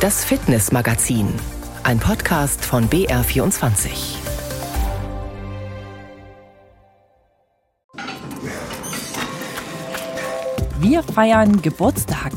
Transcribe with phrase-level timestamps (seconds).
[0.00, 1.28] Das Fitnessmagazin,
[1.82, 4.16] ein Podcast von BR24.
[10.78, 12.32] Wir feiern Geburtstag.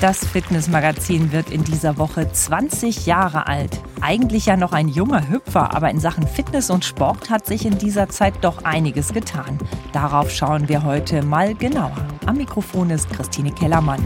[0.00, 3.80] Das Fitnessmagazin wird in dieser Woche 20 Jahre alt.
[4.02, 7.78] Eigentlich ja noch ein junger Hüpfer, aber in Sachen Fitness und Sport hat sich in
[7.78, 9.56] dieser Zeit doch einiges getan.
[9.94, 11.96] Darauf schauen wir heute mal genauer.
[12.26, 14.04] Am Mikrofon ist Christine Kellermann.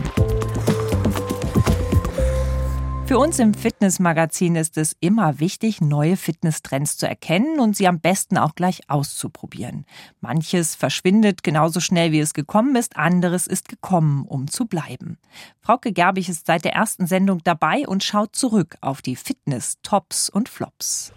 [3.08, 8.00] Für uns im Fitnessmagazin ist es immer wichtig, neue Fitnesstrends zu erkennen und sie am
[8.00, 9.86] besten auch gleich auszuprobieren.
[10.20, 15.16] Manches verschwindet genauso schnell, wie es gekommen ist, anderes ist gekommen, um zu bleiben.
[15.62, 20.50] Frauke Gerbig ist seit der ersten Sendung dabei und schaut zurück auf die Fitness-Tops und
[20.50, 21.14] Flops.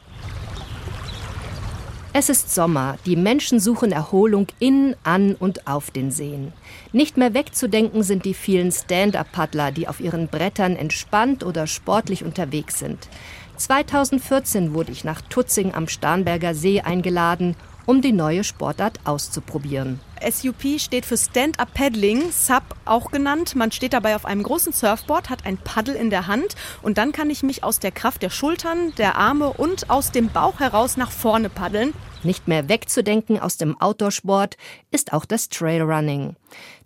[2.14, 6.52] Es ist Sommer, die Menschen suchen Erholung in, an und auf den Seen.
[6.92, 12.80] Nicht mehr wegzudenken sind die vielen Stand-up-Paddler, die auf ihren Brettern entspannt oder sportlich unterwegs
[12.80, 13.08] sind.
[13.56, 20.00] 2014 wurde ich nach Tutzing am Starnberger See eingeladen um die neue Sportart auszuprobieren.
[20.30, 23.56] SUP steht für Stand-Up Paddling, SUP auch genannt.
[23.56, 27.12] Man steht dabei auf einem großen Surfboard, hat ein Paddel in der Hand und dann
[27.12, 30.98] kann ich mich aus der Kraft der Schultern, der Arme und aus dem Bauch heraus
[30.98, 31.94] nach vorne paddeln.
[32.24, 34.58] Nicht mehr wegzudenken aus dem Outdoorsport
[34.92, 36.36] ist auch das Trailrunning.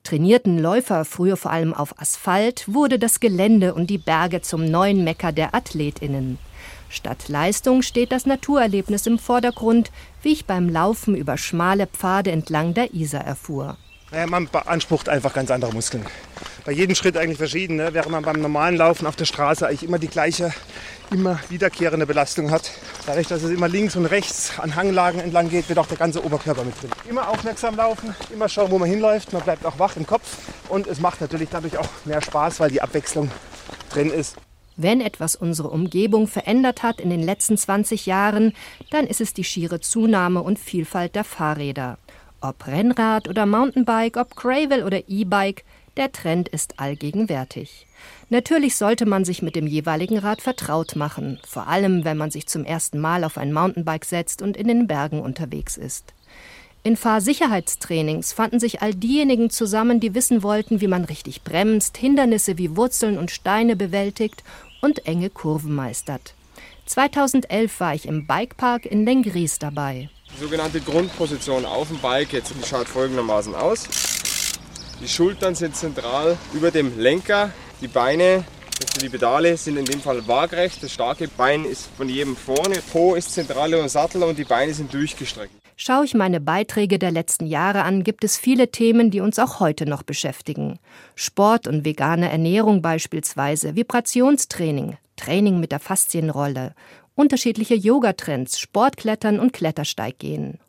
[0.04, 5.04] Trainierten Läufer früher vor allem auf Asphalt wurde das Gelände und die Berge zum neuen
[5.04, 6.38] Mecker der Athletinnen.
[6.96, 12.74] Statt Leistung steht das Naturerlebnis im Vordergrund, wie ich beim Laufen über schmale Pfade entlang
[12.74, 13.76] der Isar erfuhr.
[14.12, 16.06] Naja, man beansprucht einfach ganz andere Muskeln.
[16.64, 17.76] Bei jedem Schritt eigentlich verschieden.
[17.76, 17.90] Ne?
[17.92, 20.54] Während man beim normalen Laufen auf der Straße eigentlich immer die gleiche,
[21.12, 22.72] immer wiederkehrende Belastung hat.
[23.06, 26.24] Dadurch, dass es immer links und rechts an Hanglagen entlang geht, wird auch der ganze
[26.24, 26.92] Oberkörper mit drin.
[27.10, 29.34] Immer aufmerksam laufen, immer schauen, wo man hinläuft.
[29.34, 30.38] Man bleibt auch wach im Kopf
[30.70, 33.30] und es macht natürlich dadurch auch mehr Spaß, weil die Abwechslung
[33.92, 34.38] drin ist.
[34.78, 38.54] Wenn etwas unsere Umgebung verändert hat in den letzten 20 Jahren,
[38.92, 41.98] dann ist es die schiere Zunahme und Vielfalt der Fahrräder.
[42.42, 45.64] Ob Rennrad oder Mountainbike, ob Gravel oder E-Bike,
[45.96, 47.88] der Trend ist allgegenwärtig.
[48.30, 52.48] Natürlich sollte man sich mit dem jeweiligen Rad vertraut machen, vor allem wenn man sich
[52.48, 56.14] zum ersten Mal auf ein Mountainbike setzt und in den Bergen unterwegs ist.
[56.84, 62.60] In Fahrsicherheitstrainings fanden sich all diejenigen zusammen, die wissen wollten, wie man richtig bremst, Hindernisse
[62.60, 64.44] wie Wurzeln und Steine bewältigt
[64.82, 66.34] und enge Kurven meistert.
[66.86, 70.10] 2011 war ich im Bikepark in Lengries dabei.
[70.36, 73.88] Die sogenannte Grundposition auf dem Bike jetzt schaut folgendermaßen aus.
[75.02, 78.46] Die Schultern sind zentral über dem Lenker, die Beine,
[78.80, 82.82] also die Pedale sind in dem Fall waagrecht, das starke Bein ist von jedem vorne,
[82.92, 85.65] Po ist zentral über dem Sattel und die Beine sind durchgestreckt.
[85.78, 89.60] Schaue ich meine Beiträge der letzten Jahre an, gibt es viele Themen, die uns auch
[89.60, 90.80] heute noch beschäftigen.
[91.16, 96.74] Sport und vegane Ernährung beispielsweise, Vibrationstraining, Training mit der Faszienrolle,
[97.14, 100.60] unterschiedliche Yogatrends, Sportklettern und Klettersteiggehen.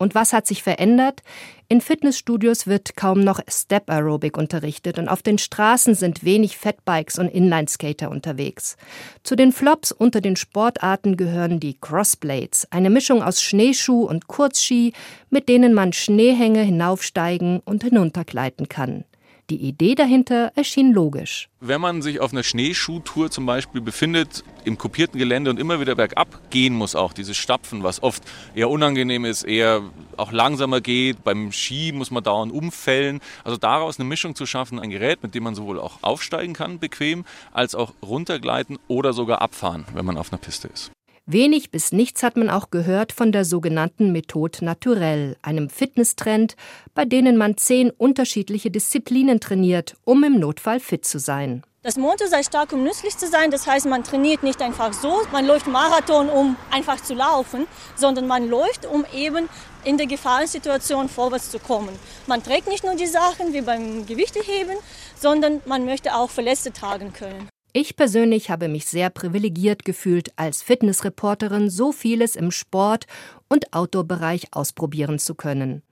[0.00, 1.22] Und was hat sich verändert?
[1.68, 7.18] In Fitnessstudios wird kaum noch Step Aerobic unterrichtet und auf den Straßen sind wenig Fatbikes
[7.18, 8.78] und Inlineskater unterwegs.
[9.24, 14.94] Zu den Flops unter den Sportarten gehören die Crossblades, eine Mischung aus Schneeschuh und Kurzski,
[15.28, 19.04] mit denen man Schneehänge hinaufsteigen und hinuntergleiten kann.
[19.50, 21.48] Die Idee dahinter erschien logisch.
[21.58, 25.96] Wenn man sich auf einer Schneeschuhtour zum Beispiel befindet, im kopierten Gelände und immer wieder
[25.96, 28.22] bergab gehen muss, auch dieses Stapfen, was oft
[28.54, 29.82] eher unangenehm ist, eher
[30.16, 31.24] auch langsamer geht.
[31.24, 33.18] Beim Ski muss man dauernd umfällen.
[33.42, 36.78] Also daraus eine Mischung zu schaffen, ein Gerät, mit dem man sowohl auch aufsteigen kann,
[36.78, 40.92] bequem, als auch runtergleiten oder sogar abfahren, wenn man auf einer Piste ist.
[41.26, 46.56] Wenig bis nichts hat man auch gehört von der sogenannten Methode Naturelle, einem Fitnesstrend,
[46.94, 51.62] bei denen man zehn unterschiedliche Disziplinen trainiert, um im Notfall fit zu sein.
[51.82, 53.50] Das Motto sei stark, um nützlich zu sein.
[53.50, 57.66] Das heißt, man trainiert nicht einfach so, man läuft Marathon, um einfach zu laufen,
[57.96, 59.48] sondern man läuft, um eben
[59.84, 61.98] in der Gefahrensituation vorwärts zu kommen.
[62.26, 64.76] Man trägt nicht nur die Sachen wie beim Gewichteheben,
[65.18, 67.48] sondern man möchte auch Verletzte tragen können.
[67.72, 73.06] Ich persönlich habe mich sehr privilegiert gefühlt, als Fitnessreporterin so vieles im Sport-
[73.48, 75.82] und Outdoor-Bereich ausprobieren zu können.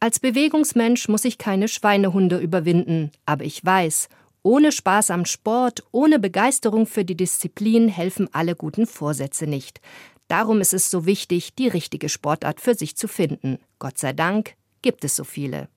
[0.00, 4.08] Als Bewegungsmensch muss ich keine Schweinehunde überwinden, aber ich weiß,
[4.42, 9.80] ohne Spaß am Sport, ohne Begeisterung für die Disziplin helfen alle guten Vorsätze nicht.
[10.26, 13.58] Darum ist es so wichtig, die richtige Sportart für sich zu finden.
[13.78, 15.68] Gott sei Dank gibt es so viele.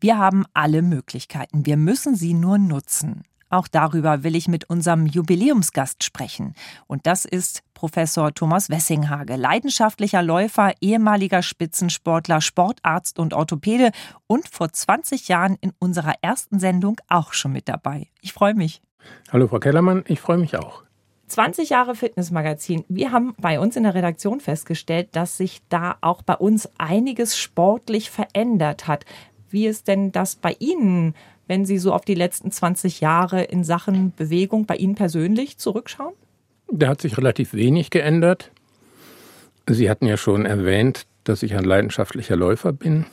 [0.00, 3.22] Wir haben alle Möglichkeiten, wir müssen sie nur nutzen.
[3.52, 6.54] Auch darüber will ich mit unserem Jubiläumsgast sprechen.
[6.86, 13.90] Und das ist Professor Thomas Wessinghage, leidenschaftlicher Läufer, ehemaliger Spitzensportler, Sportarzt und Orthopäde
[14.26, 18.08] und vor 20 Jahren in unserer ersten Sendung auch schon mit dabei.
[18.22, 18.80] Ich freue mich.
[19.30, 20.84] Hallo Frau Kellermann, ich freue mich auch.
[21.26, 22.86] 20 Jahre Fitnessmagazin.
[22.88, 27.36] Wir haben bei uns in der Redaktion festgestellt, dass sich da auch bei uns einiges
[27.36, 29.04] sportlich verändert hat.
[29.50, 31.14] Wie ist denn das bei Ihnen,
[31.52, 36.14] wenn Sie so auf die letzten 20 Jahre in Sachen Bewegung bei Ihnen persönlich zurückschauen?
[36.70, 38.50] Da hat sich relativ wenig geändert.
[39.68, 43.04] Sie hatten ja schon erwähnt, dass ich ein leidenschaftlicher Läufer bin.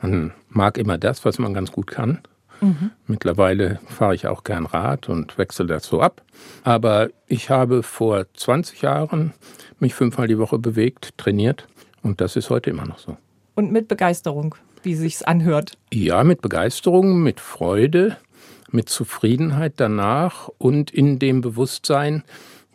[0.00, 2.20] Man mag immer das, was man ganz gut kann.
[2.60, 2.92] Mhm.
[3.08, 6.22] Mittlerweile fahre ich auch gern Rad und wechsle das so ab.
[6.62, 9.34] Aber ich habe vor 20 Jahren
[9.80, 11.66] mich fünfmal die Woche bewegt, trainiert
[12.04, 13.16] und das ist heute immer noch so.
[13.56, 14.54] Und mit Begeisterung,
[14.86, 15.76] wie sich's anhört.
[15.92, 18.16] Ja, mit Begeisterung, mit Freude,
[18.70, 22.22] mit Zufriedenheit danach und in dem Bewusstsein,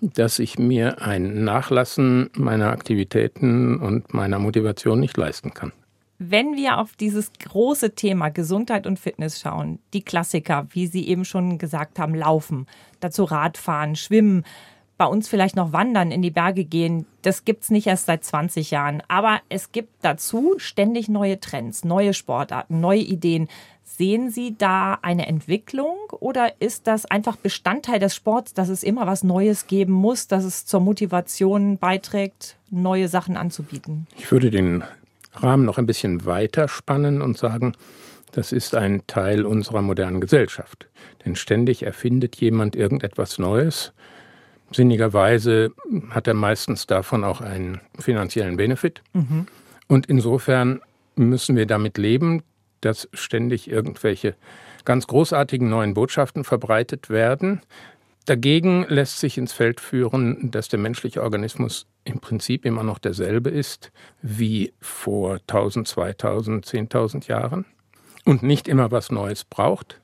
[0.02, 5.72] dass ich mir ein Nachlassen meiner Aktivitäten und meiner Motivation nicht leisten kann.
[6.20, 11.26] Wenn wir auf dieses große Thema Gesundheit und Fitness schauen, die Klassiker, wie Sie eben
[11.26, 12.68] schon gesagt haben, laufen,
[13.00, 14.44] dazu Radfahren, schwimmen,
[15.02, 18.24] bei uns vielleicht noch wandern, in die Berge gehen, das gibt es nicht erst seit
[18.24, 19.02] 20 Jahren.
[19.08, 23.48] Aber es gibt dazu ständig neue Trends, neue Sportarten, neue Ideen.
[23.84, 29.08] Sehen Sie da eine Entwicklung oder ist das einfach Bestandteil des Sports, dass es immer
[29.08, 34.06] was Neues geben muss, dass es zur Motivation beiträgt, neue Sachen anzubieten?
[34.20, 34.84] Ich würde den
[35.34, 37.74] Rahmen noch ein bisschen weiter spannen und sagen,
[38.34, 40.88] das ist ein Teil unserer modernen Gesellschaft.
[41.26, 43.94] Denn ständig erfindet jemand irgendetwas Neues.
[44.72, 45.72] Sinnigerweise
[46.10, 49.02] hat er meistens davon auch einen finanziellen Benefit.
[49.14, 49.48] Mhm.
[49.88, 50.82] Und insofern
[51.16, 52.44] müssen wir damit leben,
[52.80, 54.36] dass ständig irgendwelche
[54.86, 57.62] ganz großartigen neuen Botschaften verbreitet werden.
[58.26, 63.50] Dagegen lässt sich ins Feld führen, dass der menschliche Organismus im Prinzip immer noch derselbe
[63.50, 63.92] ist
[64.22, 67.66] wie vor 1000, 2000, 10.000 Jahren
[68.26, 70.00] und nicht immer was Neues braucht.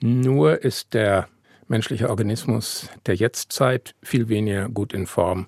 [0.00, 1.28] Nur ist der
[1.68, 5.46] menschliche Organismus der Jetztzeit viel weniger gut in Form,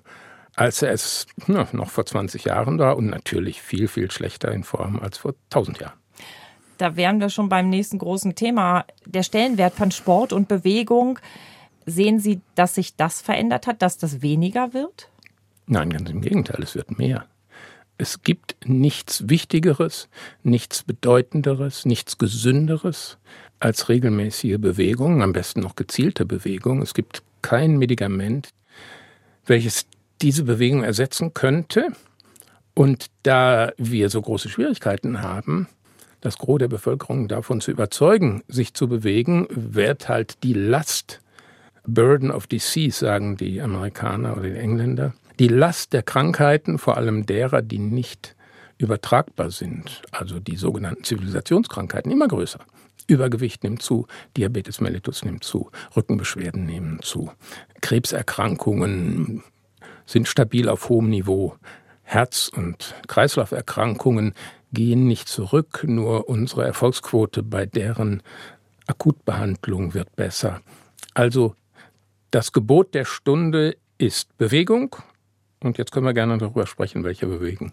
[0.55, 4.63] als er es na, noch vor 20 Jahren war und natürlich viel, viel schlechter in
[4.63, 5.99] Form als vor 1000 Jahren.
[6.77, 11.19] Da wären wir schon beim nächsten großen Thema, der Stellenwert von Sport und Bewegung.
[11.85, 15.09] Sehen Sie, dass sich das verändert hat, dass das weniger wird?
[15.65, 17.25] Nein, ganz im Gegenteil, es wird mehr.
[17.97, 20.07] Es gibt nichts Wichtigeres,
[20.43, 23.17] nichts Bedeutenderes, nichts Gesünderes
[23.59, 26.81] als regelmäßige Bewegung, am besten noch gezielte Bewegung.
[26.81, 28.49] Es gibt kein Medikament,
[29.45, 29.87] welches
[30.21, 31.89] diese Bewegung ersetzen könnte.
[32.75, 35.67] Und da wir so große Schwierigkeiten haben,
[36.21, 41.21] das Gros der Bevölkerung davon zu überzeugen, sich zu bewegen, wird halt die Last,
[41.87, 47.25] Burden of Disease, sagen die Amerikaner oder die Engländer, die Last der Krankheiten, vor allem
[47.25, 48.35] derer, die nicht
[48.77, 52.59] übertragbar sind, also die sogenannten Zivilisationskrankheiten, immer größer.
[53.07, 54.05] Übergewicht nimmt zu,
[54.35, 57.31] Diabetes mellitus nimmt zu, Rückenbeschwerden nehmen zu,
[57.81, 59.43] Krebserkrankungen
[60.05, 61.55] sind stabil auf hohem Niveau,
[62.03, 64.33] Herz- und Kreislauferkrankungen
[64.71, 68.23] gehen nicht zurück, nur unsere Erfolgsquote bei deren
[68.87, 70.61] Akutbehandlung wird besser.
[71.13, 71.55] Also
[72.31, 74.95] das Gebot der Stunde ist Bewegung
[75.63, 77.71] und jetzt können wir gerne darüber sprechen, welche Bewegung.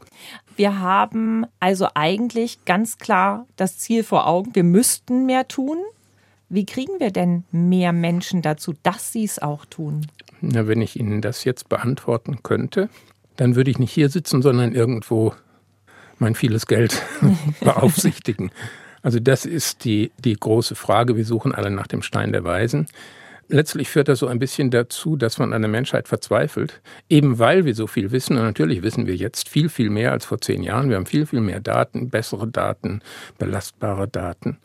[0.56, 5.78] Wir haben also eigentlich ganz klar das Ziel vor Augen, wir müssten mehr tun.
[6.48, 10.06] Wie kriegen wir denn mehr Menschen dazu, dass sie es auch tun?
[10.40, 12.88] Na, wenn ich Ihnen das jetzt beantworten könnte,
[13.36, 15.34] dann würde ich nicht hier sitzen, sondern irgendwo
[16.18, 17.02] mein vieles Geld
[17.60, 18.50] beaufsichtigen.
[19.02, 21.16] Also das ist die, die große Frage.
[21.16, 22.86] Wir suchen alle nach dem Stein der Weisen.
[23.48, 27.64] Letztlich führt das so ein bisschen dazu, dass man an der Menschheit verzweifelt, eben weil
[27.64, 28.36] wir so viel wissen.
[28.36, 30.88] Und natürlich wissen wir jetzt viel, viel mehr als vor zehn Jahren.
[30.88, 33.00] Wir haben viel, viel mehr Daten, bessere Daten,
[33.38, 34.58] belastbare Daten.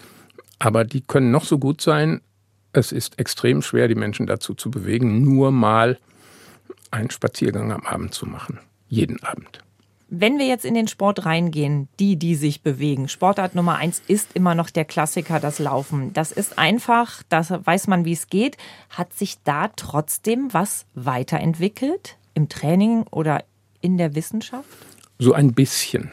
[0.59, 2.21] Aber die können noch so gut sein.
[2.71, 5.97] Es ist extrem schwer, die Menschen dazu zu bewegen, nur mal
[6.91, 8.59] einen Spaziergang am Abend zu machen.
[8.87, 9.61] Jeden Abend.
[10.11, 14.29] Wenn wir jetzt in den Sport reingehen, die, die sich bewegen, Sportart Nummer eins ist
[14.33, 16.13] immer noch der Klassiker, das Laufen.
[16.13, 18.57] Das ist einfach, da weiß man, wie es geht.
[18.89, 23.43] Hat sich da trotzdem was weiterentwickelt im Training oder
[23.81, 24.67] in der Wissenschaft?
[25.19, 26.11] So ein bisschen.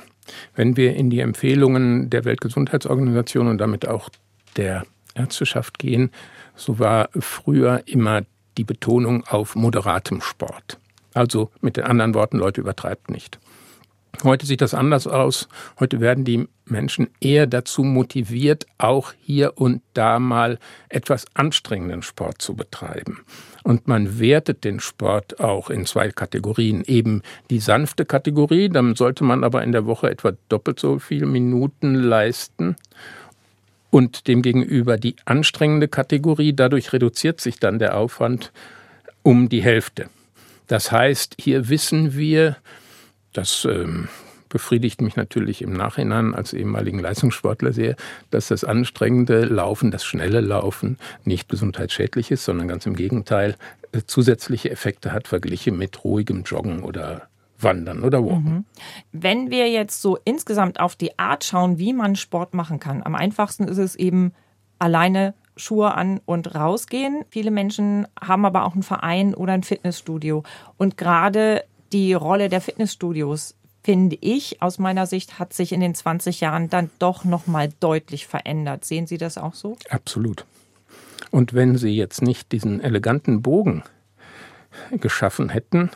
[0.54, 4.10] Wenn wir in die Empfehlungen der Weltgesundheitsorganisation und damit auch
[4.56, 4.84] der
[5.14, 6.10] Ärzteschaft gehen,
[6.54, 8.22] so war früher immer
[8.58, 10.78] die Betonung auf moderatem Sport.
[11.14, 13.38] Also mit den anderen Worten, Leute übertreibt nicht.
[14.24, 15.48] Heute sieht das anders aus.
[15.78, 20.58] Heute werden die Menschen eher dazu motiviert, auch hier und da mal
[20.88, 23.20] etwas anstrengenden Sport zu betreiben.
[23.62, 26.82] Und man wertet den Sport auch in zwei Kategorien.
[26.84, 31.26] Eben die sanfte Kategorie, dann sollte man aber in der Woche etwa doppelt so viele
[31.26, 32.76] Minuten leisten.
[33.90, 36.52] und demgegenüber die anstrengende Kategorie.
[36.52, 38.52] Dadurch reduziert sich dann der Aufwand
[39.22, 40.10] um die Hälfte.
[40.66, 42.56] Das heißt, hier wissen wir,
[43.36, 44.08] das ähm,
[44.48, 47.96] befriedigt mich natürlich im Nachhinein als ehemaligen Leistungssportler sehr,
[48.30, 53.56] dass das anstrengende Laufen, das schnelle Laufen nicht gesundheitsschädlich ist, sondern ganz im Gegenteil
[53.92, 57.28] äh, zusätzliche Effekte hat, verglichen mit ruhigem Joggen oder
[57.58, 58.44] Wandern oder Walken.
[58.44, 58.64] Mhm.
[59.12, 63.14] Wenn wir jetzt so insgesamt auf die Art schauen, wie man Sport machen kann, am
[63.14, 64.32] einfachsten ist es eben
[64.78, 67.24] alleine Schuhe an und rausgehen.
[67.30, 70.42] Viele Menschen haben aber auch einen Verein oder ein Fitnessstudio.
[70.76, 75.94] Und gerade die Rolle der Fitnessstudios, finde ich, aus meiner Sicht, hat sich in den
[75.94, 78.84] 20 Jahren dann doch nochmal deutlich verändert.
[78.84, 79.76] Sehen Sie das auch so?
[79.90, 80.44] Absolut.
[81.30, 83.82] Und wenn Sie jetzt nicht diesen eleganten Bogen
[84.92, 85.90] geschaffen hätten,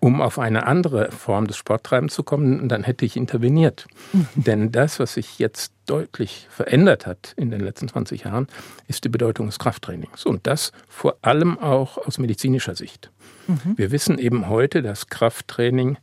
[0.00, 3.86] um auf eine andere Form des Sporttreibens zu kommen, dann hätte ich interveniert.
[4.12, 4.26] Mhm.
[4.34, 8.46] Denn das, was sich jetzt deutlich verändert hat in den letzten 20 Jahren,
[8.88, 10.26] ist die Bedeutung des Krafttrainings.
[10.26, 13.10] Und das vor allem auch aus medizinischer Sicht.
[13.46, 13.74] Mhm.
[13.76, 15.96] Wir wissen eben heute, dass Krafttraining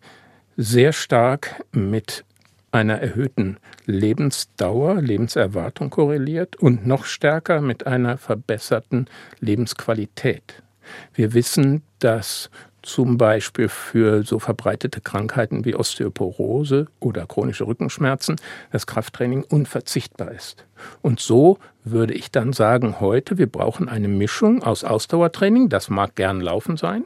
[0.58, 2.26] sehr stark mit
[2.72, 9.08] einer erhöhten Lebensdauer, Lebenserwartung korreliert und noch stärker mit einer verbesserten
[9.40, 10.64] Lebensqualität.
[11.14, 12.50] Wir wissen, dass
[12.84, 18.36] zum Beispiel für so verbreitete Krankheiten wie Osteoporose oder chronische Rückenschmerzen
[18.72, 20.66] das Krafttraining unverzichtbar ist.
[21.02, 26.16] Und so würde ich dann sagen, heute, wir brauchen eine Mischung aus Ausdauertraining, das mag
[26.16, 27.06] gern Laufen sein,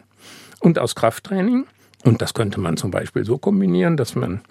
[0.59, 1.65] und aus Krafttraining.
[2.03, 4.41] Und das könnte man zum Beispiel so kombinieren, dass man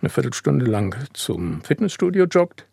[0.00, 2.66] eine Viertelstunde lang zum Fitnessstudio joggt,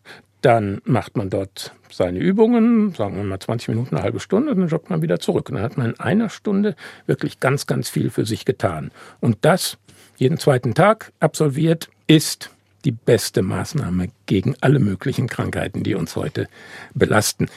[0.44, 4.60] dann macht man dort seine Übungen, sagen wir mal 20 Minuten, eine halbe Stunde, und
[4.60, 5.48] dann joggt man wieder zurück.
[5.48, 8.90] Und dann hat man in einer Stunde wirklich ganz, ganz viel für sich getan.
[9.20, 9.78] Und das
[10.16, 12.50] jeden zweiten Tag absolviert, ist
[12.84, 16.48] die beste Maßnahme gegen alle möglichen Krankheiten, die uns heute
[16.94, 17.48] belasten,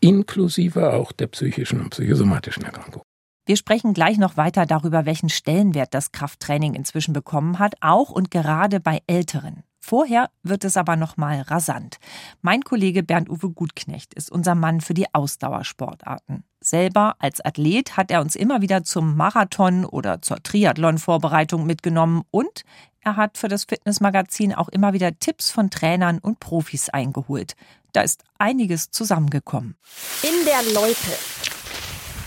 [0.00, 3.04] inklusive auch der psychischen und psychosomatischen Erkrankungen.
[3.46, 8.30] Wir sprechen gleich noch weiter darüber, welchen Stellenwert das Krafttraining inzwischen bekommen hat, auch und
[8.30, 9.64] gerade bei Älteren.
[9.86, 11.98] Vorher wird es aber noch mal rasant.
[12.40, 16.42] Mein Kollege Bernd-Uwe Gutknecht ist unser Mann für die Ausdauersportarten.
[16.62, 22.62] Selber als Athlet hat er uns immer wieder zum Marathon oder zur Triathlon-Vorbereitung mitgenommen und
[23.02, 27.54] er hat für das Fitnessmagazin auch immer wieder Tipps von Trainern und Profis eingeholt.
[27.92, 29.76] Da ist einiges zusammengekommen.
[30.22, 31.12] In der Loipe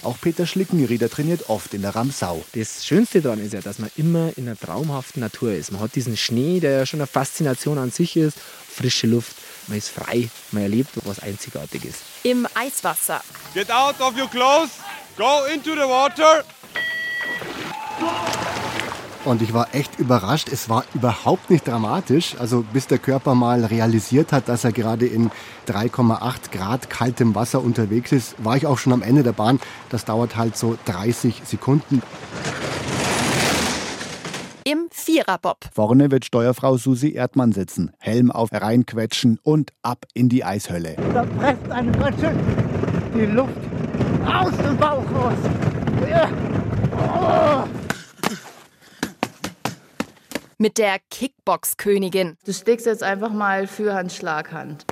[0.07, 2.43] auch Peter Schlickenrieder trainiert oft in der Ramsau.
[2.53, 5.71] Das Schönste daran ist ja, dass man immer in einer traumhaften Natur ist.
[5.73, 9.35] Man hat diesen Schnee, der ja schon eine Faszination an sich ist, frische Luft,
[9.67, 11.95] man ist frei, man erlebt was Einzigartiges.
[12.23, 13.21] Im Eiswasser.
[13.53, 14.79] Get out of your clothes,
[15.17, 16.45] go into the water.
[19.27, 20.47] Und ich war echt überrascht.
[20.49, 22.37] Es war überhaupt nicht dramatisch.
[22.39, 25.31] Also bis der Körper mal realisiert hat, dass er gerade in
[25.67, 29.59] 3,8 Grad kaltem Wasser unterwegs ist, war ich auch schon am Ende der Bahn.
[29.89, 32.01] Das dauert halt so 30 Sekunden.
[34.63, 35.57] Im Viererbob.
[35.73, 37.91] Vorne wird Steuerfrau Susi Erdmann sitzen.
[37.99, 40.95] Helm auf, reinquetschen und ab in die Eishölle.
[41.13, 42.39] Da presst einem ganz schön
[43.13, 43.51] die Luft
[44.25, 45.37] aus dem Bauch raus.
[46.09, 46.29] Ja.
[46.97, 47.76] Oh
[50.57, 52.37] mit der Kickbox-Königin.
[52.45, 54.85] Du steckst jetzt einfach mal für Hans Schlaghand.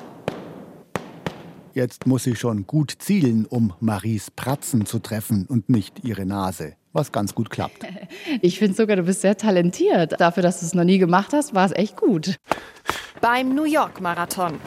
[1.74, 6.76] Jetzt muss sie schon gut zielen, um Maries Pratzen zu treffen und nicht ihre Nase.
[6.94, 7.86] Was ganz gut klappt.
[8.42, 10.20] Ich finde sogar, du bist sehr talentiert.
[10.20, 12.38] Dafür, dass du es noch nie gemacht hast, war es echt gut.
[13.22, 14.60] Beim New York Marathon.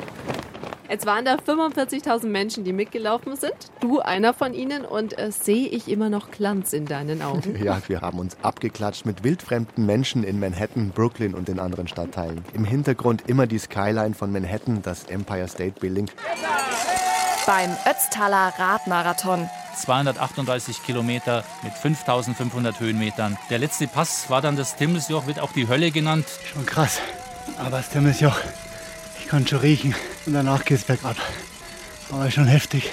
[0.88, 3.52] Jetzt waren da 45.000 Menschen, die mitgelaufen sind.
[3.80, 7.56] Du einer von ihnen und äh, sehe ich immer noch Glanz in deinen Augen?
[7.68, 12.42] Ja, wir haben uns abgeklatscht mit wildfremden Menschen in Manhattan, Brooklyn und den anderen Stadtteilen.
[12.54, 16.08] Im Hintergrund immer die Skyline von Manhattan, das Empire State Building.
[17.46, 19.50] Beim Ötztaler Radmarathon.
[19.76, 23.36] 238 Kilometer mit 5500 Höhenmetern.
[23.50, 26.26] Der letzte Pass war dann das Timmelsjoch, wird auch die Hölle genannt.
[26.52, 27.00] Schon krass,
[27.58, 28.36] aber das Timmelsjoch
[29.28, 29.94] kann schon riechen
[30.24, 31.16] und danach geht es bergab.
[32.10, 32.90] Aber schon heftig.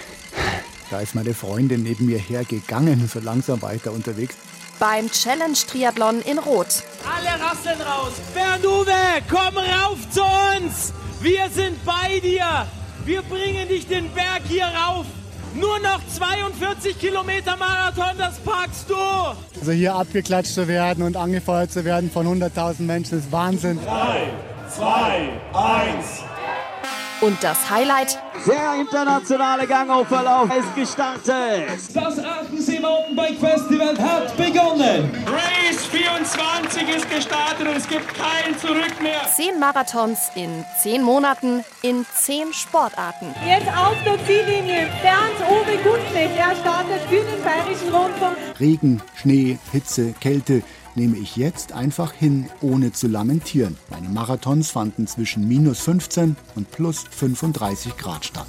[0.91, 4.35] Da ist meine Freundin neben mir hergegangen, so langsam weiter unterwegs.
[4.77, 6.83] Beim Challenge Triathlon in Rot.
[7.05, 8.11] Alle rasseln raus.
[8.33, 8.91] Bernuwe,
[9.29, 10.93] komm rauf zu uns.
[11.21, 12.67] Wir sind bei dir.
[13.05, 15.05] Wir bringen dich den Berg hier rauf.
[15.53, 18.95] Nur noch 42 Kilometer Marathon, das packst du!
[19.57, 23.79] Also hier abgeklatscht zu werden und angefeuert zu werden von 100.000 Menschen ist Wahnsinn.
[23.85, 24.54] Nein.
[24.69, 26.23] 2, 1.
[27.21, 28.19] Und das Highlight?
[28.45, 31.69] Der internationale Gangaufverlauf ist gestartet.
[31.93, 35.09] Das Achensee Mountainbike Festival hat begonnen.
[35.25, 39.21] Race 24 ist gestartet und es gibt kein Zurück mehr.
[39.33, 43.33] Zehn Marathons in zehn Monaten in zehn Sportarten.
[43.47, 44.89] Jetzt auf zur Ziellinie.
[45.01, 48.37] Bernd Uwe Gutlich, er startet für den Bayerischen Rundfunk.
[48.59, 50.61] Regen, Schnee, Hitze, Kälte
[50.95, 53.77] nehme ich jetzt einfach hin, ohne zu lamentieren.
[53.89, 58.47] Meine Marathons fanden zwischen minus 15 und plus 35 Grad statt.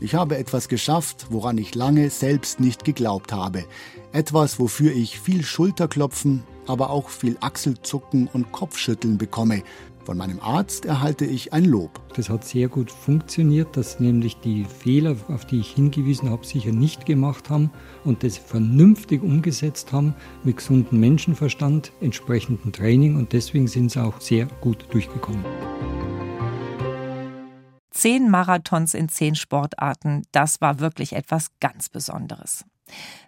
[0.00, 3.64] Ich habe etwas geschafft, woran ich lange selbst nicht geglaubt habe.
[4.12, 9.62] Etwas, wofür ich viel Schulterklopfen, aber auch viel Achselzucken und Kopfschütteln bekomme.
[10.10, 12.00] Von meinem Arzt erhalte ich ein Lob.
[12.16, 16.72] Das hat sehr gut funktioniert, dass nämlich die Fehler, auf die ich hingewiesen habe, sicher
[16.72, 17.70] nicht gemacht haben
[18.04, 24.20] und das vernünftig umgesetzt haben mit gesundem Menschenverstand, entsprechendem Training und deswegen sind sie auch
[24.20, 25.44] sehr gut durchgekommen.
[27.92, 32.64] Zehn Marathons in zehn Sportarten, das war wirklich etwas ganz Besonderes.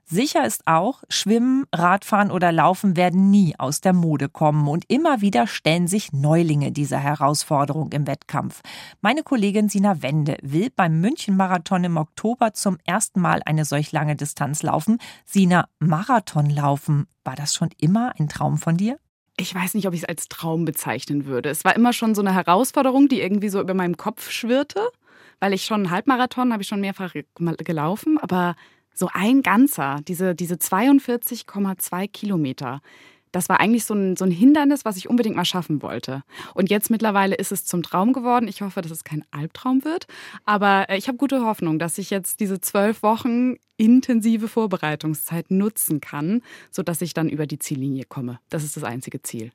[0.04, 5.23] Sicher ist auch, Schwimmen, Radfahren oder Laufen werden nie aus der Mode kommen und immer
[5.23, 8.61] wieder stellen sich Neulinge dieser Herausforderung im Wettkampf.
[9.00, 14.14] Meine Kollegin Sina Wende will beim München-Marathon im Oktober zum ersten Mal eine solch lange
[14.14, 14.99] Distanz laufen.
[15.25, 18.99] Sina, Marathon laufen, war das schon immer ein Traum von dir?
[19.38, 21.49] Ich weiß nicht, ob ich es als Traum bezeichnen würde.
[21.49, 24.87] Es war immer schon so eine Herausforderung, die irgendwie so über meinem Kopf schwirrte,
[25.40, 28.57] weil ich schon einen Halbmarathon habe ich schon mehrfach gelaufen, aber
[28.95, 32.81] so ein ganzer, diese, diese 42,2 Kilometer,
[33.33, 36.23] das war eigentlich so ein, so ein Hindernis, was ich unbedingt mal schaffen wollte.
[36.55, 38.47] Und jetzt mittlerweile ist es zum Traum geworden.
[38.47, 40.07] Ich hoffe, dass es kein Albtraum wird.
[40.45, 46.01] Aber äh, ich habe gute Hoffnung, dass ich jetzt diese zwölf Wochen intensive Vorbereitungszeit nutzen
[46.01, 48.39] kann, sodass ich dann über die Ziellinie komme.
[48.51, 49.51] Das ist das einzige Ziel.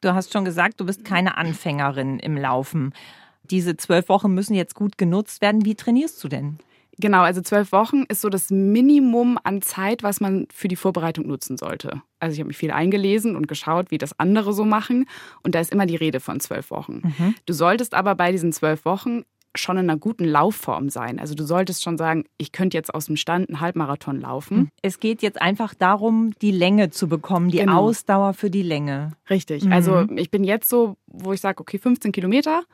[0.00, 2.94] Du hast schon gesagt, du bist keine Anfängerin im Laufen.
[3.42, 5.64] Diese zwölf Wochen müssen jetzt gut genutzt werden.
[5.64, 6.58] Wie trainierst du denn?
[6.98, 11.26] Genau, also zwölf Wochen ist so das Minimum an Zeit, was man für die Vorbereitung
[11.26, 12.02] nutzen sollte.
[12.20, 15.06] Also ich habe mich viel eingelesen und geschaut, wie das andere so machen.
[15.42, 17.02] Und da ist immer die Rede von zwölf Wochen.
[17.18, 17.34] Mhm.
[17.44, 19.24] Du solltest aber bei diesen zwölf Wochen
[19.58, 21.18] schon in einer guten Laufform sein.
[21.18, 24.70] Also du solltest schon sagen, ich könnte jetzt aus dem Stand einen Halbmarathon laufen.
[24.82, 27.88] Es geht jetzt einfach darum, die Länge zu bekommen, die genau.
[27.88, 29.12] Ausdauer für die Länge.
[29.30, 29.64] Richtig.
[29.64, 29.72] Mhm.
[29.72, 32.64] Also ich bin jetzt so, wo ich sage, okay, 15 Kilometer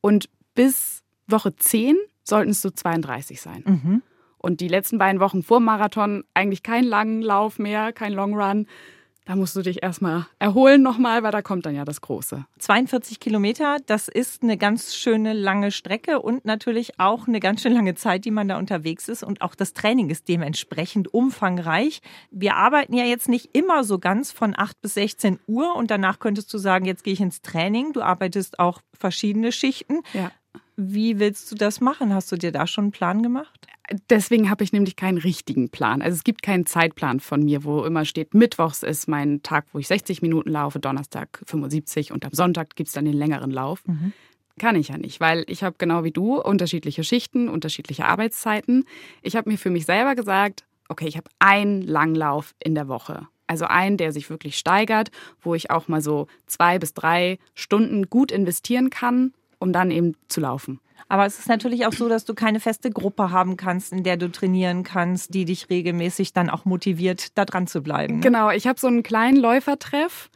[0.00, 1.96] und bis Woche 10
[2.28, 3.62] sollten es so 32 sein.
[3.64, 4.02] Mhm.
[4.38, 8.66] Und die letzten beiden Wochen vor Marathon eigentlich kein langen Lauf mehr, kein Long Run.
[9.28, 12.46] Da musst du dich erstmal erholen nochmal, weil da kommt dann ja das Große.
[12.60, 17.74] 42 Kilometer, das ist eine ganz schöne lange Strecke und natürlich auch eine ganz schön
[17.74, 19.22] lange Zeit, die man da unterwegs ist.
[19.22, 22.00] Und auch das Training ist dementsprechend umfangreich.
[22.30, 26.20] Wir arbeiten ja jetzt nicht immer so ganz von 8 bis 16 Uhr und danach
[26.20, 27.92] könntest du sagen, jetzt gehe ich ins Training.
[27.92, 30.00] Du arbeitest auch verschiedene Schichten.
[30.14, 30.30] Ja.
[30.80, 32.14] Wie willst du das machen?
[32.14, 33.66] Hast du dir da schon einen Plan gemacht?
[34.10, 36.02] Deswegen habe ich nämlich keinen richtigen Plan.
[36.02, 39.80] Also es gibt keinen Zeitplan von mir, wo immer steht, Mittwochs ist mein Tag, wo
[39.80, 43.82] ich 60 Minuten laufe, Donnerstag 75 und am Sonntag gibt es dann den längeren Lauf.
[43.88, 44.12] Mhm.
[44.60, 48.84] Kann ich ja nicht, weil ich habe genau wie du unterschiedliche Schichten, unterschiedliche Arbeitszeiten.
[49.22, 53.26] Ich habe mir für mich selber gesagt, okay, ich habe einen Langlauf in der Woche.
[53.48, 55.10] Also einen, der sich wirklich steigert,
[55.40, 60.14] wo ich auch mal so zwei bis drei Stunden gut investieren kann um dann eben
[60.28, 60.80] zu laufen.
[61.08, 64.16] Aber es ist natürlich auch so, dass du keine feste Gruppe haben kannst, in der
[64.16, 68.16] du trainieren kannst, die dich regelmäßig dann auch motiviert, da dran zu bleiben.
[68.16, 68.20] Ne?
[68.20, 70.30] Genau, ich habe so einen kleinen Läufertreff.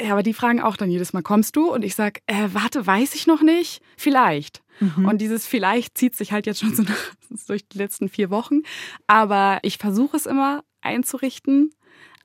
[0.00, 1.72] Ja, aber die fragen auch dann jedes Mal, kommst du?
[1.72, 3.82] Und ich sage, äh, warte, weiß ich noch nicht.
[3.96, 4.62] Vielleicht.
[4.80, 5.04] Mhm.
[5.04, 6.84] Und dieses vielleicht zieht sich halt jetzt schon so
[7.46, 8.62] durch die letzten vier Wochen.
[9.06, 11.70] Aber ich versuche es immer einzurichten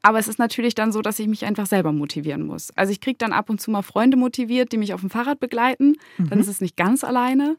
[0.06, 2.70] aber es ist natürlich dann so, dass ich mich einfach selber motivieren muss.
[2.78, 5.40] Also ich kriege dann ab und zu mal Freunde motiviert, die mich auf dem Fahrrad
[5.40, 5.96] begleiten.
[6.20, 6.30] Mhm.
[6.30, 7.58] Dann ist es nicht ganz alleine.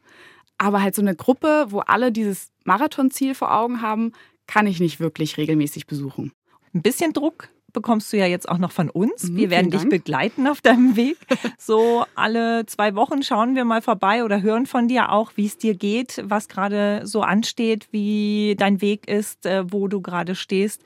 [0.57, 4.13] Aber halt so eine Gruppe, wo alle dieses Marathonziel vor Augen haben,
[4.47, 6.31] kann ich nicht wirklich regelmäßig besuchen.
[6.73, 9.23] Ein bisschen Druck bekommst du ja jetzt auch noch von uns.
[9.23, 11.17] Mhm, wir werden dich begleiten auf deinem Weg.
[11.59, 15.57] So alle zwei Wochen schauen wir mal vorbei oder hören von dir auch, wie es
[15.57, 20.81] dir geht, was gerade so ansteht, wie dein Weg ist, äh, wo du gerade stehst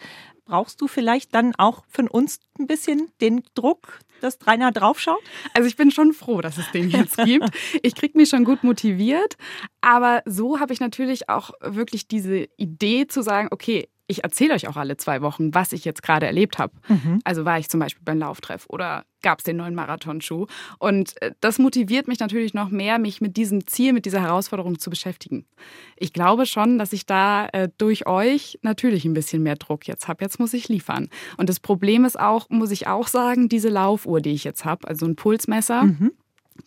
[0.45, 5.21] brauchst du vielleicht dann auch von uns ein bisschen den Druck, dass Rainer draufschaut?
[5.54, 7.49] Also ich bin schon froh, dass es den jetzt gibt.
[7.82, 9.38] Ich kriege mich schon gut motiviert,
[9.82, 14.67] aber so habe ich natürlich auch wirklich diese Idee zu sagen, okay, ich erzähle euch
[14.67, 16.73] auch alle zwei Wochen, was ich jetzt gerade erlebt habe.
[16.87, 17.19] Mhm.
[17.23, 20.47] Also war ich zum Beispiel beim Lauftreff oder gab es den neuen Marathonschuh.
[20.79, 24.79] Und äh, das motiviert mich natürlich noch mehr, mich mit diesem Ziel, mit dieser Herausforderung
[24.79, 25.45] zu beschäftigen.
[25.95, 30.07] Ich glaube schon, dass ich da äh, durch euch natürlich ein bisschen mehr Druck jetzt
[30.07, 30.23] habe.
[30.23, 31.09] Jetzt muss ich liefern.
[31.37, 34.87] Und das Problem ist auch, muss ich auch sagen, diese Laufuhr, die ich jetzt habe,
[34.87, 35.83] also ein Pulsmesser.
[35.83, 36.11] Mhm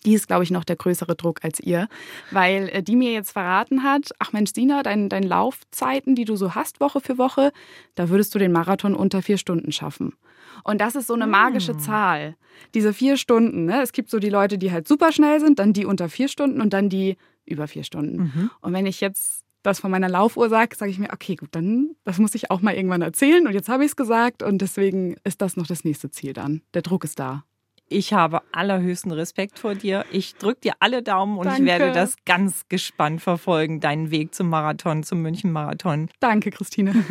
[0.05, 1.88] die ist, glaube ich, noch der größere Druck als ihr,
[2.31, 6.37] weil äh, die mir jetzt verraten hat, ach Mensch, Sina, deine dein Laufzeiten, die du
[6.37, 7.53] so hast Woche für Woche,
[7.94, 10.14] da würdest du den Marathon unter vier Stunden schaffen.
[10.62, 11.79] Und das ist so eine magische hm.
[11.81, 12.37] Zahl.
[12.75, 13.64] Diese vier Stunden.
[13.64, 13.83] Ne?
[13.83, 16.61] Es gibt so die Leute, die halt super schnell sind, dann die unter vier Stunden
[16.61, 18.16] und dann die über vier Stunden.
[18.16, 18.51] Mhm.
[18.61, 21.97] Und wenn ich jetzt das von meiner Laufuhr sage, sage ich mir, okay, gut, dann
[22.05, 23.47] das muss ich auch mal irgendwann erzählen.
[23.47, 26.62] Und jetzt habe ich es gesagt und deswegen ist das noch das nächste Ziel dann.
[26.75, 27.44] Der Druck ist da.
[27.88, 30.05] Ich habe allerhöchsten Respekt vor dir.
[30.11, 31.61] Ich drücke dir alle Daumen und Danke.
[31.61, 36.09] ich werde das ganz gespannt verfolgen, deinen Weg zum Marathon, zum München-Marathon.
[36.18, 36.94] Danke, Christine.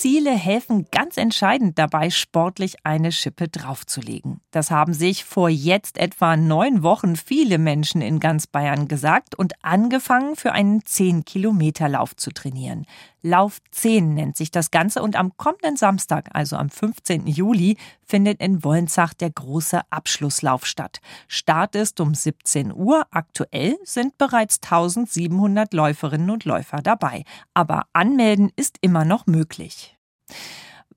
[0.00, 4.40] Ziele helfen ganz entscheidend dabei, sportlich eine Schippe draufzulegen.
[4.50, 9.52] Das haben sich vor jetzt etwa neun Wochen viele Menschen in ganz Bayern gesagt und
[9.62, 12.86] angefangen, für einen 10-Kilometer-Lauf zu trainieren.
[13.22, 17.26] Lauf 10 nennt sich das Ganze und am kommenden Samstag, also am 15.
[17.26, 21.00] Juli, findet in Wollenzach der große Abschlusslauf statt.
[21.28, 23.06] Start ist um 17 Uhr.
[23.10, 27.24] Aktuell sind bereits 1700 Läuferinnen und Läufer dabei.
[27.54, 29.96] Aber anmelden ist immer noch möglich.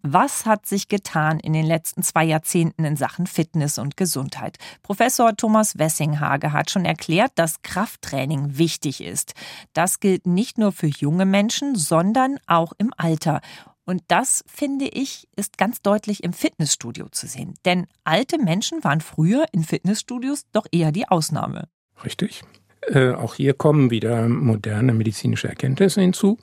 [0.06, 4.58] Was hat sich getan in den letzten zwei Jahrzehnten in Sachen Fitness und Gesundheit?
[4.82, 9.34] Professor Thomas Wessinghage hat schon erklärt, dass Krafttraining wichtig ist.
[9.72, 13.39] Das gilt nicht nur für junge Menschen, sondern auch im Alter.
[13.86, 17.54] Und das, finde ich, ist ganz deutlich im Fitnessstudio zu sehen.
[17.63, 21.70] Denn alte Menschen waren früher in Fitnessstudios doch eher die Ausnahme.
[22.04, 22.44] Richtig.
[22.88, 26.38] Äh, auch hier kommen wieder moderne medizinische Erkenntnisse hinzu.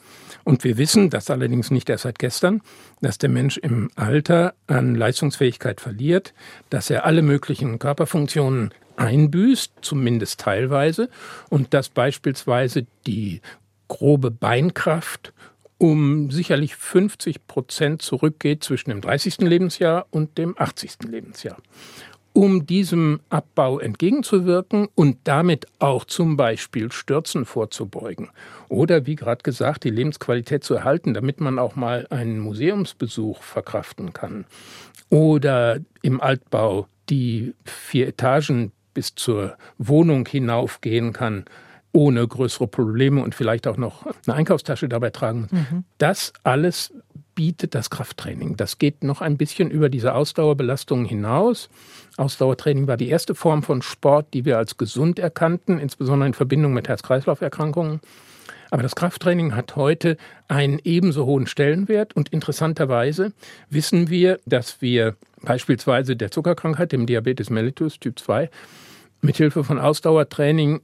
[0.45, 2.63] Und wir wissen, das allerdings nicht erst seit gestern,
[3.03, 6.33] dass der Mensch im Alter an Leistungsfähigkeit verliert,
[6.71, 11.09] dass er alle möglichen Körperfunktionen einbüßt, zumindest teilweise,
[11.49, 13.41] und dass beispielsweise die
[13.89, 15.33] grobe Beinkraft
[15.79, 19.39] um sicherlich 50 Prozent zurückgeht zwischen dem 30.
[19.39, 21.09] Lebensjahr und dem 80.
[21.09, 21.57] Lebensjahr
[22.33, 28.29] um diesem Abbau entgegenzuwirken und damit auch zum Beispiel Stürzen vorzubeugen.
[28.69, 34.13] Oder wie gerade gesagt, die Lebensqualität zu erhalten, damit man auch mal einen Museumsbesuch verkraften
[34.13, 34.45] kann.
[35.09, 41.45] Oder im Altbau die vier Etagen bis zur Wohnung hinaufgehen kann
[41.93, 45.49] ohne größere Probleme und vielleicht auch noch eine Einkaufstasche dabei tragen.
[45.51, 45.85] Mhm.
[45.99, 46.93] Das alles
[47.35, 48.57] bietet das Krafttraining.
[48.57, 51.69] Das geht noch ein bisschen über diese Ausdauerbelastungen hinaus.
[52.17, 56.73] Ausdauertraining war die erste Form von Sport, die wir als gesund erkannten, insbesondere in Verbindung
[56.73, 58.01] mit Herz-Kreislauf-Erkrankungen.
[58.71, 60.17] Aber das Krafttraining hat heute
[60.49, 63.33] einen ebenso hohen Stellenwert und interessanterweise
[63.69, 68.49] wissen wir, dass wir beispielsweise der Zuckerkrankheit, dem Diabetes mellitus Typ 2,
[69.23, 70.81] mithilfe von Ausdauertraining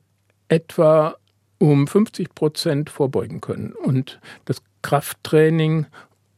[0.48, 1.16] etwa
[1.58, 5.86] um 50 Prozent vorbeugen können und das Krafttraining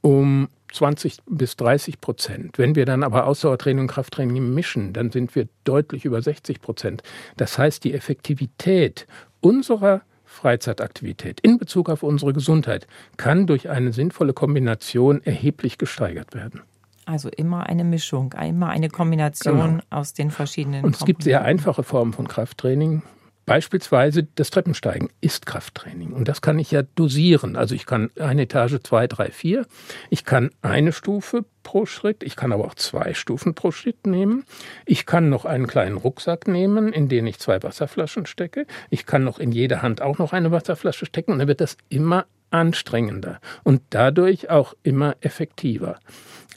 [0.00, 2.58] um 20 bis 30 Prozent.
[2.58, 7.02] Wenn wir dann aber Ausdauertraining und Krafttraining mischen, dann sind wir deutlich über 60 Prozent.
[7.36, 9.06] Das heißt, die Effektivität
[9.40, 16.60] unserer Freizeitaktivität in Bezug auf unsere Gesundheit kann durch eine sinnvolle Kombination erheblich gesteigert werden.
[17.06, 19.82] Also immer eine Mischung, immer eine Kombination genau.
[19.88, 20.84] aus den verschiedenen.
[20.84, 23.02] Und es gibt sehr einfache Formen von Krafttraining,
[23.48, 27.56] Beispielsweise das Treppensteigen ist Krafttraining und das kann ich ja dosieren.
[27.56, 29.66] Also ich kann eine Etage, zwei, drei, vier.
[30.10, 34.44] Ich kann eine Stufe pro Schritt, ich kann aber auch zwei Stufen pro Schritt nehmen.
[34.86, 38.66] Ich kann noch einen kleinen Rucksack nehmen, in den ich zwei Wasserflaschen stecke.
[38.90, 41.76] Ich kann noch in jede Hand auch noch eine Wasserflasche stecken und dann wird das
[41.88, 45.98] immer anstrengender und dadurch auch immer effektiver.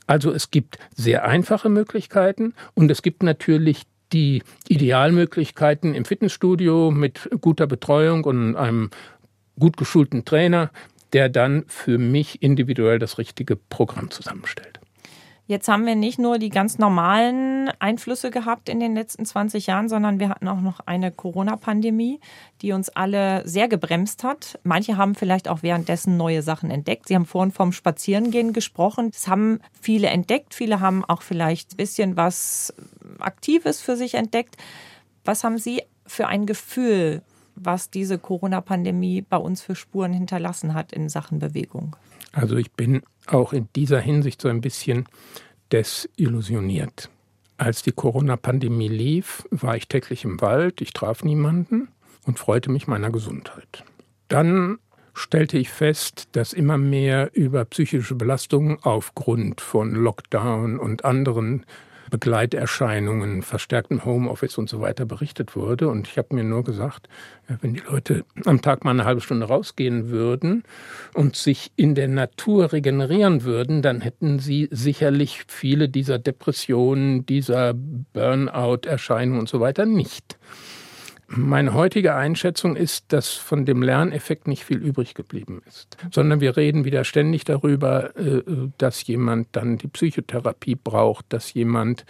[0.08, 7.30] Also es gibt sehr einfache Möglichkeiten und es gibt natürlich die Idealmöglichkeiten im Fitnessstudio mit
[7.42, 8.90] guter Betreuung und einem
[9.60, 10.72] gut geschulten Trainer,
[11.14, 14.71] der dann für mich individuell das richtige Programm zusammenstellt.
[15.52, 19.90] Jetzt haben wir nicht nur die ganz normalen Einflüsse gehabt in den letzten 20 Jahren,
[19.90, 22.22] sondern wir hatten auch noch eine Corona-Pandemie,
[22.62, 24.58] die uns alle sehr gebremst hat.
[24.64, 27.10] Manche haben vielleicht auch währenddessen neue Sachen entdeckt.
[27.10, 29.12] Sie haben vorhin vom Spazierengehen gesprochen.
[29.12, 30.56] Das haben viele entdeckt.
[30.56, 32.74] Viele haben auch vielleicht ein bisschen was
[33.20, 34.56] Aktives für sich entdeckt.
[35.26, 37.24] Was haben Sie für ein Gefühl,
[37.56, 41.98] was diese Corona-Pandemie bei uns für Spuren hinterlassen hat in Sachen Bewegung?
[42.32, 45.06] Also ich bin auch in dieser Hinsicht so ein bisschen
[45.72, 47.10] desillusioniert.
[47.58, 51.90] Als die Corona-Pandemie lief, war ich täglich im Wald, ich traf niemanden
[52.26, 53.84] und freute mich meiner Gesundheit.
[54.28, 54.80] Dann
[55.14, 61.66] stellte ich fest, dass immer mehr über psychische Belastungen aufgrund von Lockdown und anderen
[62.12, 65.88] Begleiterscheinungen, verstärktem Homeoffice und so weiter berichtet wurde.
[65.88, 67.08] Und ich habe mir nur gesagt,
[67.62, 70.64] wenn die Leute am Tag mal eine halbe Stunde rausgehen würden
[71.16, 77.74] und sich in der Natur regenerieren würden, dann hätten sie sicherlich viele dieser Depressionen, dieser
[77.74, 80.38] Burnout-Erscheinungen und so weiter nicht.
[81.34, 86.58] Meine heutige Einschätzung ist, dass von dem Lerneffekt nicht viel übrig geblieben ist, sondern wir
[86.58, 88.44] reden wieder ständig darüber, äh,
[88.78, 92.06] dass jemand dann die Psychotherapie braucht, dass jemand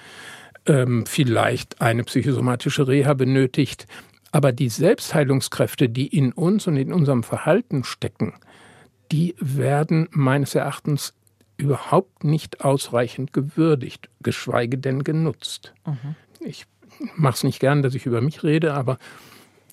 [0.66, 3.86] ähm, vielleicht eine psychosomatische Reha benötigt.
[4.32, 8.34] Aber die Selbstheilungskräfte, die in uns und in unserem Verhalten stecken,
[9.12, 11.14] die werden meines Erachtens
[11.58, 15.74] überhaupt nicht ausreichend gewürdigt, geschweige denn genutzt.
[15.86, 16.16] Mhm.
[16.40, 16.66] Ich
[17.16, 18.98] mache es nicht gern, dass ich über mich rede, aber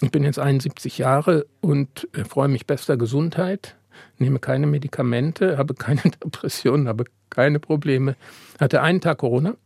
[0.00, 3.76] ich bin jetzt 71 Jahre und äh, freue mich bester Gesundheit,
[4.18, 8.16] nehme keine Medikamente, habe keine Depressionen, habe keine Probleme,
[8.60, 9.56] hatte einen Tag Corona.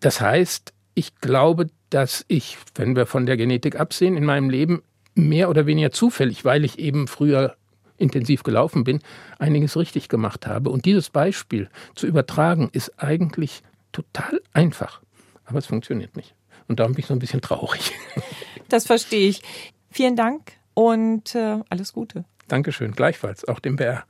[0.00, 4.82] Das heißt, ich glaube, dass ich, wenn wir von der Genetik absehen, in meinem Leben
[5.14, 7.56] mehr oder weniger zufällig, weil ich eben früher
[7.96, 9.00] intensiv gelaufen bin,
[9.38, 10.70] einiges richtig gemacht habe.
[10.70, 15.02] Und dieses Beispiel zu übertragen, ist eigentlich total einfach.
[15.44, 16.34] Aber es funktioniert nicht.
[16.70, 17.92] Und darum bin ich so ein bisschen traurig.
[18.68, 19.42] Das verstehe ich.
[19.90, 22.24] Vielen Dank und äh, alles Gute.
[22.46, 24.04] Dankeschön, gleichfalls, auch dem Bär.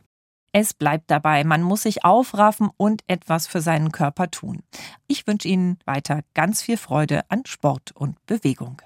[0.52, 4.62] Es bleibt dabei, man muss sich aufraffen und etwas für seinen Körper tun.
[5.06, 8.82] Ich wünsche Ihnen weiter ganz viel Freude an Sport und Bewegung.